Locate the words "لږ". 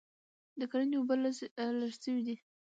1.81-1.91